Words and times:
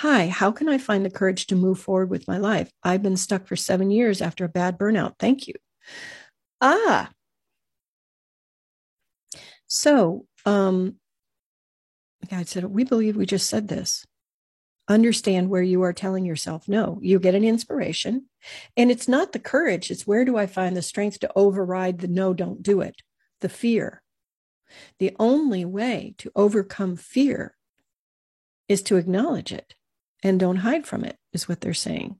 Hi, 0.00 0.26
how 0.28 0.52
can 0.52 0.68
I 0.68 0.76
find 0.76 1.06
the 1.06 1.10
courage 1.10 1.46
to 1.46 1.56
move 1.56 1.80
forward 1.80 2.10
with 2.10 2.28
my 2.28 2.36
life? 2.36 2.70
I've 2.82 3.02
been 3.02 3.16
stuck 3.16 3.46
for 3.46 3.56
seven 3.56 3.90
years 3.90 4.20
after 4.20 4.44
a 4.44 4.48
bad 4.48 4.78
burnout. 4.78 5.14
Thank 5.18 5.48
you. 5.48 5.54
Ah. 6.60 7.10
So, 9.66 10.26
um, 10.44 10.96
God 12.30 12.46
said, 12.46 12.64
We 12.64 12.84
believe 12.84 13.16
we 13.16 13.24
just 13.24 13.48
said 13.48 13.68
this. 13.68 14.04
Understand 14.86 15.48
where 15.48 15.62
you 15.62 15.80
are 15.82 15.94
telling 15.94 16.26
yourself 16.26 16.68
no. 16.68 16.98
You 17.00 17.18
get 17.18 17.34
an 17.34 17.42
inspiration, 17.42 18.26
and 18.76 18.90
it's 18.90 19.08
not 19.08 19.32
the 19.32 19.38
courage, 19.38 19.90
it's 19.90 20.06
where 20.06 20.26
do 20.26 20.36
I 20.36 20.46
find 20.46 20.76
the 20.76 20.82
strength 20.82 21.20
to 21.20 21.32
override 21.34 22.00
the 22.00 22.08
no, 22.08 22.34
don't 22.34 22.62
do 22.62 22.82
it, 22.82 22.96
the 23.40 23.48
fear. 23.48 24.02
The 24.98 25.16
only 25.18 25.64
way 25.64 26.14
to 26.18 26.30
overcome 26.36 26.96
fear 26.96 27.56
is 28.68 28.82
to 28.82 28.96
acknowledge 28.96 29.52
it 29.52 29.75
and 30.22 30.40
don't 30.40 30.56
hide 30.56 30.86
from 30.86 31.04
it, 31.04 31.16
is 31.32 31.48
what 31.48 31.60
they're 31.60 31.74
saying. 31.74 32.18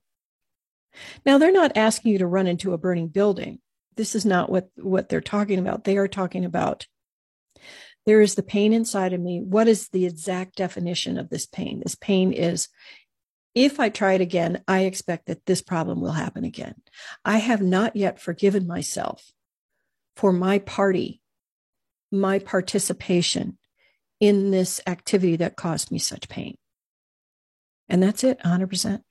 Now, 1.24 1.38
they're 1.38 1.52
not 1.52 1.76
asking 1.76 2.12
you 2.12 2.18
to 2.18 2.26
run 2.26 2.46
into 2.46 2.72
a 2.72 2.78
burning 2.78 3.08
building. 3.08 3.58
This 3.96 4.14
is 4.14 4.24
not 4.24 4.50
what, 4.50 4.68
what 4.76 5.08
they're 5.08 5.20
talking 5.20 5.58
about. 5.58 5.84
They 5.84 5.96
are 5.96 6.08
talking 6.08 6.44
about 6.44 6.86
there 8.06 8.20
is 8.20 8.34
the 8.34 8.42
pain 8.42 8.72
inside 8.72 9.12
of 9.12 9.20
me. 9.20 9.40
What 9.40 9.68
is 9.68 9.88
the 9.88 10.06
exact 10.06 10.56
definition 10.56 11.18
of 11.18 11.28
this 11.28 11.44
pain? 11.44 11.80
This 11.80 11.96
pain 11.96 12.32
is 12.32 12.68
if 13.54 13.80
I 13.80 13.88
try 13.88 14.12
it 14.12 14.20
again, 14.20 14.62
I 14.68 14.80
expect 14.80 15.26
that 15.26 15.46
this 15.46 15.62
problem 15.62 16.00
will 16.00 16.12
happen 16.12 16.44
again. 16.44 16.74
I 17.24 17.38
have 17.38 17.62
not 17.62 17.96
yet 17.96 18.20
forgiven 18.20 18.66
myself 18.66 19.32
for 20.14 20.30
my 20.30 20.58
party, 20.58 21.22
my 22.12 22.38
participation 22.38 23.58
in 24.20 24.50
this 24.50 24.80
activity 24.86 25.36
that 25.36 25.56
caused 25.56 25.90
me 25.90 25.98
such 25.98 26.28
pain. 26.28 26.58
And 27.88 28.02
that's 28.02 28.24
it, 28.24 28.40
100%. 28.44 29.02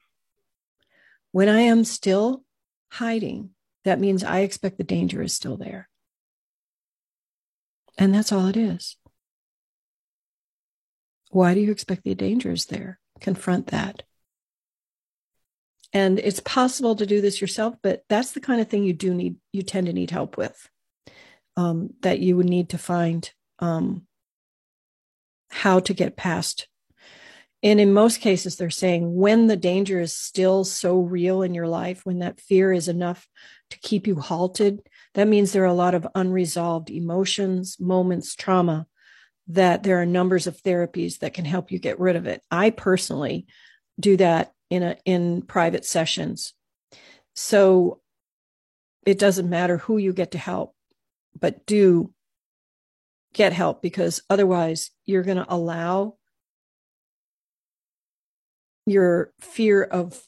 When 1.32 1.50
I 1.50 1.62
am 1.62 1.84
still 1.84 2.44
hiding, 2.92 3.52
that 3.84 4.00
means 4.00 4.23
I 4.23 4.40
expect 4.40 4.78
the 4.78 4.84
danger 4.84 5.22
is 5.22 5.34
still 5.34 5.58
there. 5.58 5.90
And 7.98 8.14
that's 8.14 8.32
all 8.32 8.48
it 8.48 8.58
is. 8.58 8.98
Why 11.30 11.54
do 11.54 11.59
you 11.59 11.72
expect 11.72 12.04
the 12.04 12.16
danger 12.16 12.52
is 12.52 12.66
there? 12.66 13.00
Confront 13.20 13.67
that. 13.67 14.04
And 15.94 16.20
it's 16.20 16.42
possible 16.42 16.95
to 16.95 17.06
do 17.06 17.22
this 17.22 17.39
yourself, 17.39 17.76
but 17.82 18.04
that's 18.10 18.32
the 18.32 18.42
kind 18.42 18.60
of 18.60 18.67
thing 18.67 18.84
you 18.84 18.94
do 18.94 19.14
need, 19.14 19.38
you 19.54 19.62
tend 19.62 19.88
to 19.88 19.94
need 19.94 20.12
help 20.12 20.38
with. 20.38 20.70
Um, 21.58 21.92
that 22.02 22.20
you 22.20 22.36
would 22.36 22.50
need 22.50 22.70
to 22.70 22.78
find 22.78 23.32
um, 23.60 24.08
how 25.50 25.80
to 25.80 25.94
get 25.94 26.17
past. 26.17 26.67
And 27.66 27.80
in 27.80 27.94
most 27.94 28.21
cases, 28.21 28.58
they're 28.58 28.69
saying 28.69 29.16
when 29.16 29.47
the 29.47 29.58
danger 29.58 29.99
is 29.99 30.13
still 30.13 30.63
so 30.63 30.99
real 30.99 31.41
in 31.41 31.55
your 31.55 31.67
life, 31.67 32.05
when 32.05 32.19
that 32.19 32.39
fear 32.39 32.71
is 32.71 32.88
enough 32.88 33.27
to 33.71 33.80
keep 33.80 34.05
you 34.05 34.17
halted, 34.17 34.88
that 35.16 35.27
means 35.27 35.52
there 35.52 35.63
are 35.63 35.66
a 35.66 35.73
lot 35.73 35.95
of 35.95 36.08
unresolved 36.13 36.91
emotions, 36.91 37.80
moments, 37.80 38.36
trauma, 38.36 38.86
that 39.47 39.81
there 39.81 39.99
are 39.99 40.05
numbers 40.05 40.45
of 40.45 40.61
therapies 40.61 41.17
that 41.19 41.33
can 41.33 41.43
help 41.43 41.71
you 41.71 41.80
get 41.80 41.99
rid 41.99 42.16
of 42.16 42.27
it. 42.27 42.43
I 42.52 42.69
personally 42.69 43.47
do 43.99 44.16
that 44.17 44.53
in 44.69 44.83
a 44.83 44.97
in 45.03 45.41
private 45.41 45.86
sessions. 45.86 46.53
So 47.33 47.99
it 49.08 49.17
doesn't 49.17 49.49
matter 49.49 49.77
who 49.77 49.97
you 49.97 50.13
get 50.13 50.31
to 50.31 50.38
help, 50.38 50.75
but 51.39 51.66
do 51.66 52.13
get 53.33 53.53
help 53.53 53.81
because 53.81 54.21
otherwise 54.30 54.91
you're 55.05 55.23
going 55.23 55.38
to 55.38 55.52
allow 55.52 56.17
your 58.86 59.31
fear 59.39 59.83
of 59.83 60.28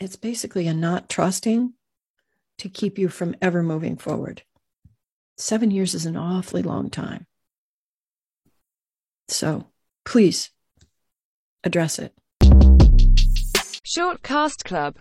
it's 0.00 0.16
basically 0.16 0.66
a 0.66 0.74
not 0.74 1.08
trusting 1.08 1.72
to 2.58 2.68
keep 2.68 2.98
you 2.98 3.08
from 3.08 3.34
ever 3.40 3.62
moving 3.62 3.96
forward. 3.96 4.42
Seven 5.36 5.70
years 5.70 5.94
is 5.94 6.06
an 6.06 6.16
awfully 6.16 6.62
long 6.62 6.90
time. 6.90 7.26
So 9.28 9.68
please 10.04 10.50
address 11.64 11.98
it. 11.98 12.12
Short 13.82 14.22
Cast 14.22 14.64
Club 14.64 14.92